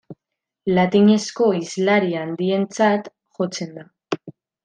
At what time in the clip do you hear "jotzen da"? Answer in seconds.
3.41-3.87